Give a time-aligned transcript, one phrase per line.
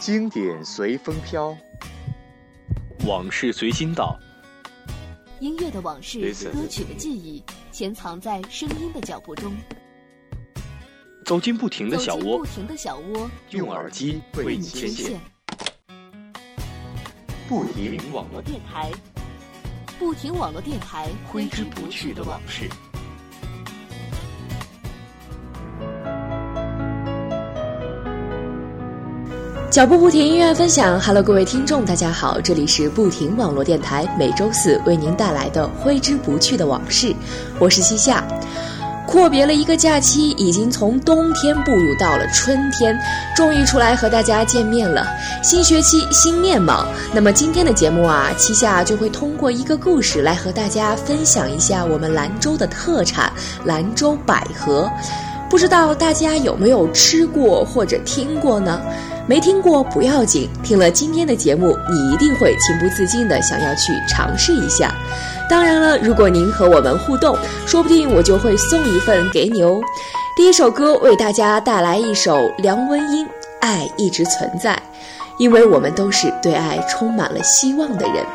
[0.00, 1.54] 经典随风飘，
[3.06, 4.18] 往事随心到。
[5.40, 9.52] 音乐的往事，歌曲的记忆，潜藏在声音的脚步中。
[11.26, 15.20] 走进不停的小窝，不停的小窝，用耳机为你牵线。
[17.46, 18.90] 不停网络电台，
[19.98, 22.70] 不停网络电台，挥之不去的往事。
[29.70, 31.00] 脚步不停，音乐分享。
[31.00, 37.14] Hello，各位听众，大家好，这里是不停网络电台，每周四为您带来的挥之不去的往事。
[37.60, 38.24] 我是西夏。
[39.06, 42.98] 阔别了一个假期，已经从冬天步入到了春天，
[43.36, 45.06] 终于出来和大家见面了。
[45.40, 46.84] 新学期新面貌。
[47.14, 53.32] 那么今天的节目啊，七夏就会通过一个故事来和大家分享一下我们兰州的特产——
[53.64, 54.90] 兰州百合。
[55.48, 58.80] 不知道大家有没有吃过或者听过呢？
[59.30, 64.92] 没听过不要紧，听了今天的节目，你一定会情不自禁的想要去尝试一下。
[65.48, 69.80] 当然了，如果您和我们互动，说不定我就会送一份给你哦。
[70.34, 73.24] 第一首歌为大家带来一首梁文音
[73.60, 74.72] 《爱一直存在》，
[75.38, 78.26] 因为我们都是对爱充满了希望的人。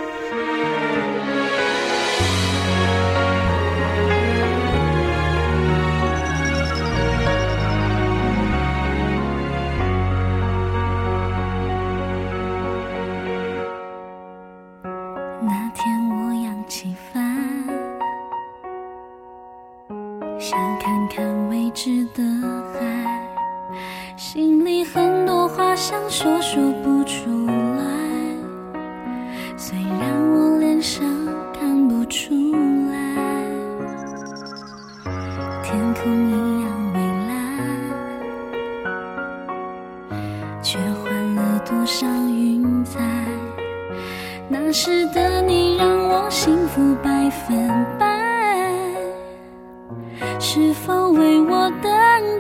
[36.16, 37.34] 一样蔚蓝
[40.62, 43.00] 却换了多少云彩
[44.48, 47.70] 那时的你让我幸福百分
[48.00, 48.06] 百
[50.40, 51.92] 是否为我等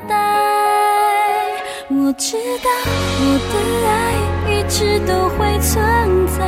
[0.08, 0.16] 待
[1.90, 2.70] 我知道
[3.20, 3.56] 我的
[3.88, 3.94] 爱
[4.52, 6.40] 一直都会存在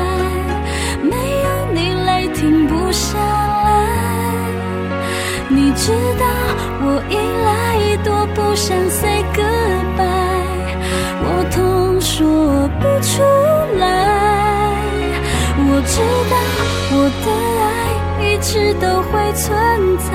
[1.03, 3.57] 没有你来停不下来。
[5.50, 6.25] 你知道
[6.90, 7.14] 我依
[7.46, 10.72] 赖，多不想 say goodbye。
[11.22, 12.16] 我痛，说
[12.80, 13.12] 不出
[13.78, 13.84] 来。
[15.59, 16.00] 我知
[16.31, 16.34] 道
[16.94, 17.28] 我的
[17.62, 17.68] 爱
[18.24, 19.46] 一直都会存
[19.98, 20.09] 在，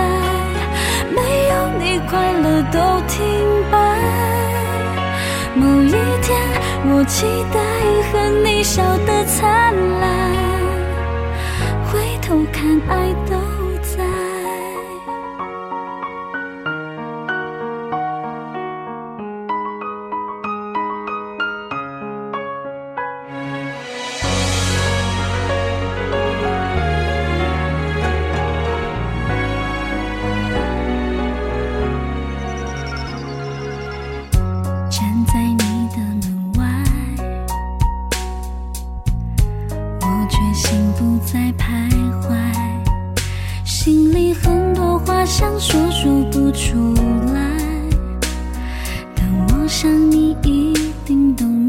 [1.14, 1.18] 没
[1.48, 3.20] 有你，快乐都停
[3.70, 3.74] 摆。
[5.54, 6.40] 某一天，
[6.86, 7.60] 我期待
[8.10, 8.12] 和
[8.42, 10.02] 你笑得灿烂，
[11.92, 13.51] 回头看爱都。
[40.54, 41.88] 心不再徘
[42.20, 42.36] 徊
[43.64, 46.94] 心里很多话想说说不出
[47.32, 47.58] 来
[49.14, 50.74] 但我想你一
[51.06, 51.61] 定懂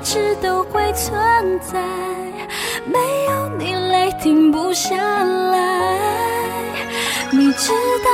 [0.00, 1.78] 一直都会存在，
[2.86, 5.98] 没有你泪停不下来，
[7.30, 8.10] 你知道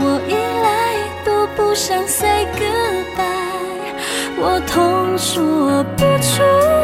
[0.00, 0.96] 我一来
[1.26, 3.92] 都不想 say goodbye
[4.38, 6.75] 我痛说不出。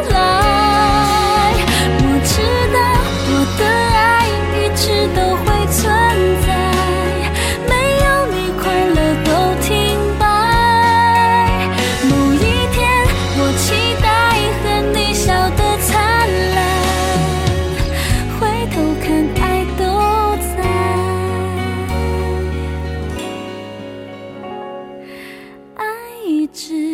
[26.53, 26.92] 知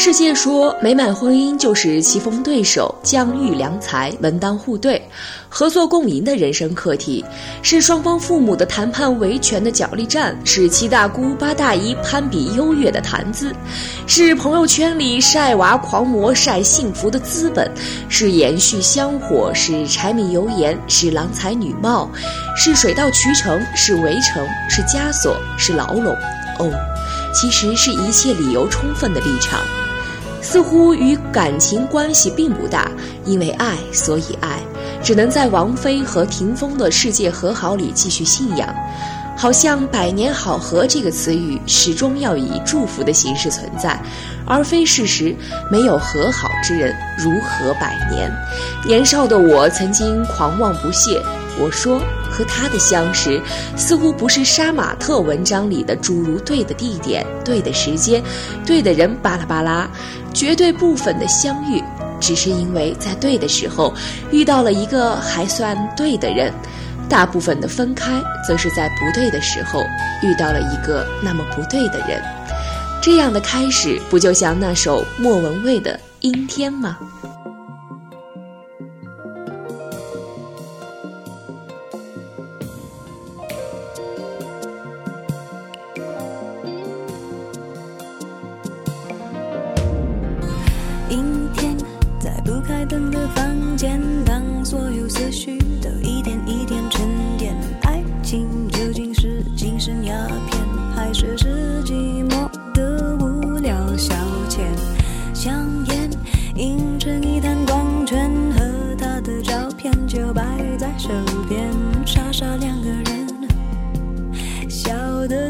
[0.00, 5.00] 世界说，美满婚姻就是棋逢对手、将遇良才、门当户对、
[5.46, 7.22] 合作共赢的人生课题，
[7.60, 13.54] 是双方父母的谈判维权的角力战，是七大姑八大姨攀比优越的谈资，
[14.06, 17.70] 是朋友圈里晒娃狂魔晒幸福的资本，
[18.08, 22.08] 是延续香火，是柴米油盐，是郎才女貌，
[22.56, 26.16] 是水到渠成，是围城，是枷锁，是牢笼。
[26.58, 26.70] 哦，
[27.34, 29.60] 其实是一切理由充分的立场。
[30.40, 32.90] 似乎与感情关系并不大，
[33.24, 34.58] 因为爱所以爱，
[35.02, 38.74] 只能在王菲和霆锋的世界和好里继续信仰。
[39.36, 43.98] 好像“百年好合”这个词语始终要以祝福的形式存在，
[44.46, 45.34] 而非事实。
[45.70, 48.30] 没有和好之人，如何百年？
[48.86, 51.22] 年少的我曾经狂妄不屑。
[51.58, 51.98] 我说，
[52.30, 53.40] 和他的相识，
[53.76, 58.22] 似乎不是杀马特文章里的诸如对的地点、对的时间、
[58.66, 59.90] 对的人，巴拉巴拉，
[60.32, 61.82] 绝对部分的相遇，
[62.20, 63.92] 只是因为在对的时候
[64.30, 66.52] 遇到了一个还算对的人；
[67.08, 68.12] 大部分的分开，
[68.46, 69.80] 则是在不对的时候
[70.22, 72.22] 遇到了一个那么不对的人。
[73.02, 76.98] 这样的开始，不就像那首莫文蔚的《阴天》吗？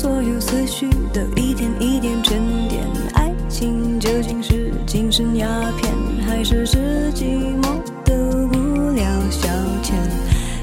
[0.00, 2.82] 所有思绪都一点一点沉淀。
[3.12, 5.92] 爱情究竟是精神鸦片，
[6.26, 8.16] 还是是寂寞的
[8.46, 9.46] 无聊消
[9.82, 9.92] 遣？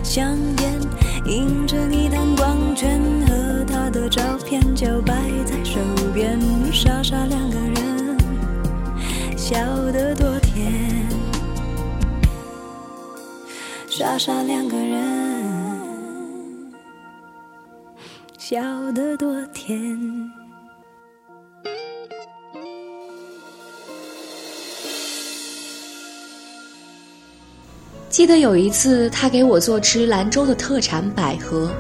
[0.02, 0.74] 香烟
[1.28, 5.14] 映着你的光圈和他的照片，就摆
[5.46, 5.80] 在手
[6.16, 6.40] 边，
[6.74, 8.18] 傻傻两个人
[9.38, 9.56] 笑
[9.92, 10.74] 得多甜，
[13.88, 14.87] 傻傻两个人。
[18.98, 19.96] 得多甜。
[28.10, 31.72] 记得有一次，他给我做吃兰州的特产百合，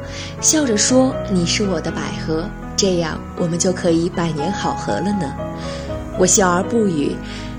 [0.41, 5.33] 笑着说：“你是我的百合，这样我们就可以百年好合了呢。”
[6.19, 7.15] 我笑而不语。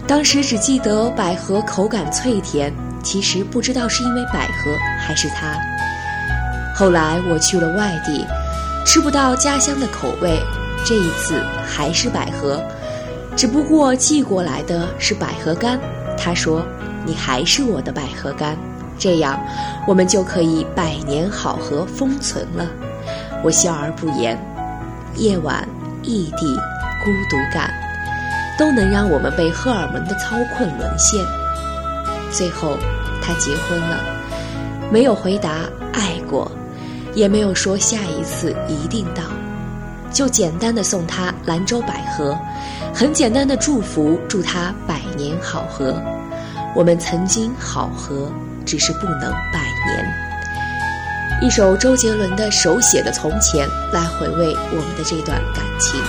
[0.07, 2.73] 当时只记得百合口感脆甜，
[3.03, 5.59] 其实不知道是因为百合还是他。
[6.77, 8.25] 后来我去了外地，
[8.89, 10.41] 吃不到家乡的口味，
[10.83, 12.59] 这一次还是百合，
[13.37, 15.79] 只不过寄过来的是百合干。
[16.17, 16.67] 他说
[17.05, 18.57] ：“你还是我的百合干，
[18.99, 19.39] 这样
[19.87, 22.67] 我们就可以百年好合封存了。”
[23.45, 24.43] 我笑而不言。
[25.17, 25.69] 夜晚，
[26.03, 26.47] 异地，
[27.05, 27.71] 孤独感。
[28.59, 31.23] 都能让我们被荷尔蒙的操困沦陷。
[32.33, 32.79] 最后，
[33.21, 34.01] 他结婚了，
[34.91, 35.51] 没有回答
[35.93, 36.51] 爱过，
[37.19, 39.25] 也没有说下一次一定到，
[40.13, 42.39] 就简单的送他兰州百合，
[42.95, 46.01] 很简单的祝福，祝他百年好合。
[46.77, 48.31] 我们曾经好合，
[48.65, 50.15] 只是不能百年。
[51.43, 56.01] 一首周杰伦的手写的《从前》，来回味我们的这段感情。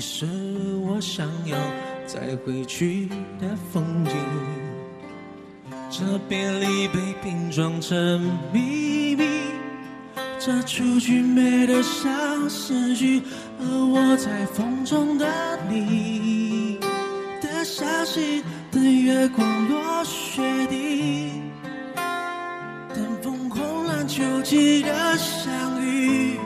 [0.00, 0.26] 是
[0.86, 1.56] 我想要
[2.06, 3.06] 再回去
[3.38, 4.14] 的风景。
[5.90, 8.20] 这别离被拼装成
[8.52, 9.24] 秘密，
[10.38, 13.20] 这出句美得像诗句，
[13.60, 15.26] 而我在风中的
[15.68, 16.78] 你
[17.42, 21.32] 的消息，等月光落雪地。
[22.94, 26.38] 等枫红了秋季的相遇，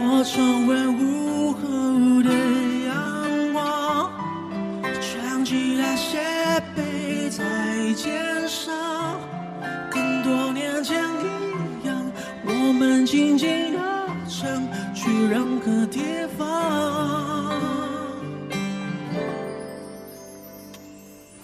[0.00, 0.98] 我重温
[12.68, 13.78] 我们静静的
[14.28, 14.46] 唱，
[14.94, 16.00] 去任何地
[16.36, 16.46] 方。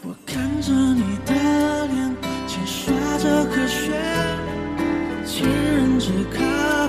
[0.03, 1.33] 我看着你的
[1.87, 2.15] 脸，
[2.47, 3.91] 轻刷着和弦。
[5.25, 6.45] 情人节卡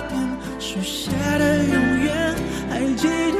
[0.09, 0.19] 片
[0.59, 2.35] 书写的永远，
[2.69, 3.39] 还记得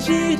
[0.00, 0.39] 记得。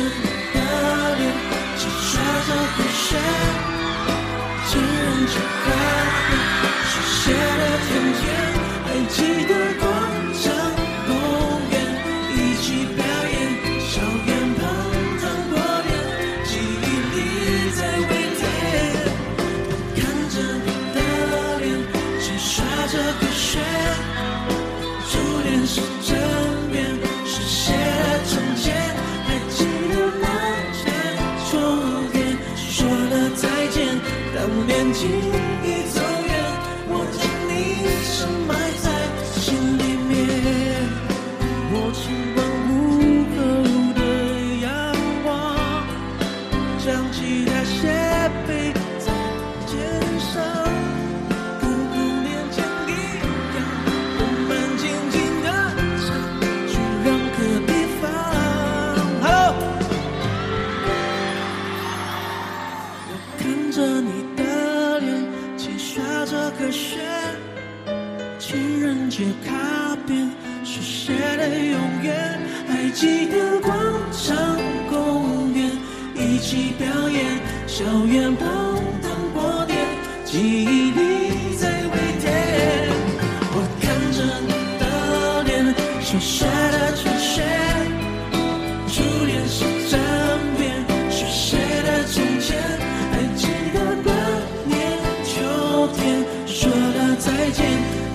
[0.00, 0.29] 面。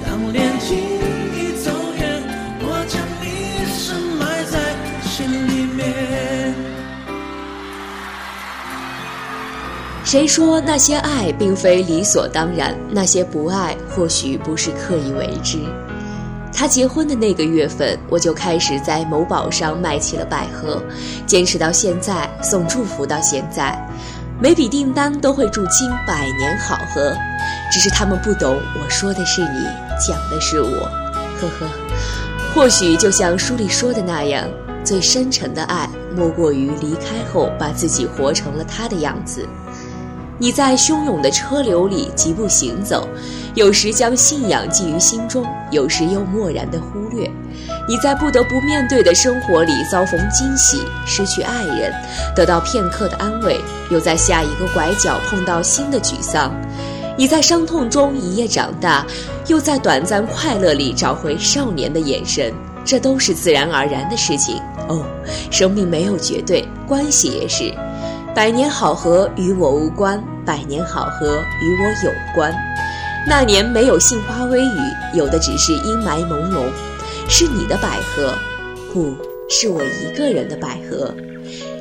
[0.06, 2.24] 当恋情已走远，
[2.62, 4.74] 我将你深埋在
[5.04, 6.54] 心里面。
[10.06, 12.74] 谁说那些爱并非理所当然？
[12.90, 15.60] 那些不爱或许不是刻意为之。
[16.54, 20.82] 他结婚的那个月份，我就开始在某宝上卖起了百合，
[21.26, 23.78] 坚持到现在，送祝福到现在，
[24.40, 27.14] 每笔订单都会祝亲百年好合。
[27.76, 29.68] 只是他们不懂，我说的是你，
[30.00, 30.90] 讲的是我，
[31.42, 31.68] 呵呵。
[32.54, 34.48] 或许就像书里说的那样，
[34.82, 39.46] 最深沉的爱，莫过于离开后把自己活成了他的样子。
[40.38, 43.10] 你在汹涌的车流里疾步行走，
[43.56, 47.30] 有时将信仰寄于心中，有时又漠然的忽略。
[47.90, 51.94] 你在不得不面对的生活里遭逢惊喜，失去爱人，
[52.34, 56.56] 得到片刻的安慰，又在下一个拐角碰到新的沮丧。
[57.18, 59.06] 你在伤痛中一夜长大，
[59.48, 64.62] 又在短暂快乐里找回少年的眼神，这都是自然而然的事情。
[64.90, 65.06] 哦，
[65.50, 67.74] 生命没有绝对，关系也是。
[68.36, 71.26] 百年好合与我无关，百年好合
[71.62, 72.54] 与我有关。
[73.26, 74.80] 那年没有杏花微雨，
[75.14, 76.66] 有的只是阴霾朦胧。
[77.30, 78.34] 是你的百合，
[78.94, 79.16] 不
[79.50, 81.12] 是我一个人的百合。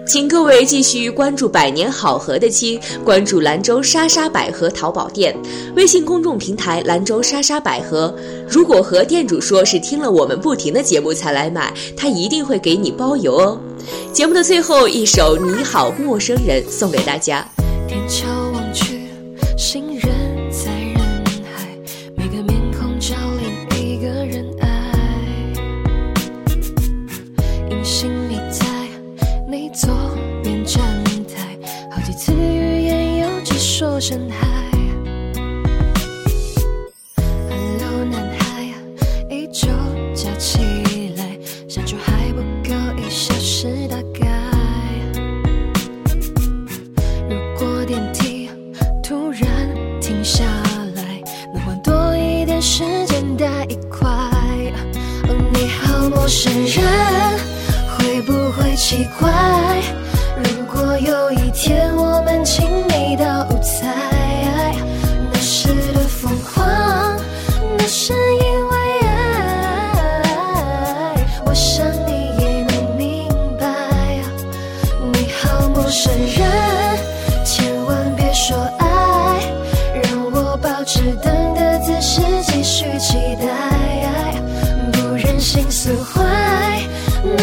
[0.06, 5.34] 请各位继续关注百年好合的亲，关注兰州莎莎百合淘宝店、
[5.76, 8.14] 微信公众平台兰州莎莎百合。
[8.46, 13.58] 如果和店主说是听了我们不停的节目才来买，他一定会给你包邮哦。
[14.12, 17.46] 节目的最后一首《你好陌生人》送给大家。
[17.88, 19.00] 天桥望去，
[19.56, 19.83] 心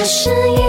[0.02, 0.61] 这是一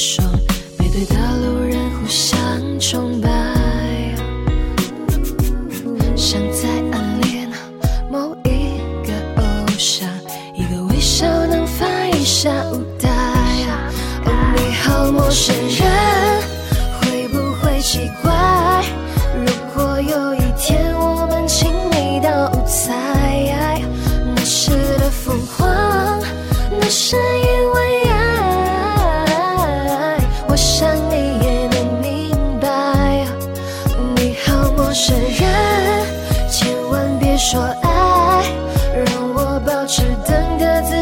[0.00, 0.39] show.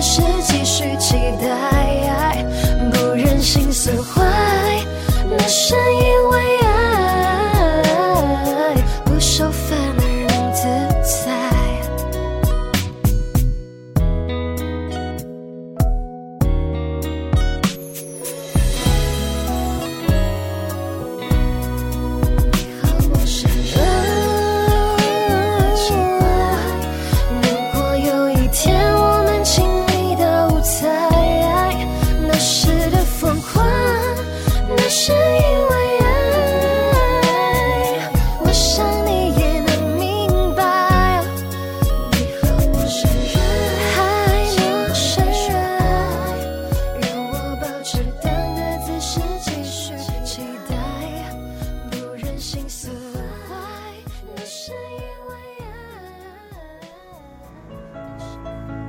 [0.00, 0.47] 世界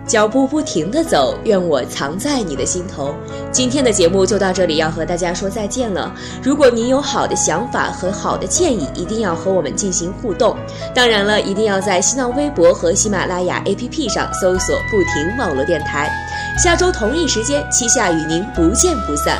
[0.09, 3.13] 脚步不停的走，愿我藏在你的心头。
[3.51, 6.11] 今天的节目就到这里，要和大家说再见了。
[6.41, 10.57] 如果您有好的想法和好的建议，一定要和我们进行互动。
[10.95, 16.11] 当然了，一定要在新浪微博和喜马拉雅 APP 上搜索“不停网络电台”。
[16.57, 19.37] 下周同一时间，七夏与您不见不散。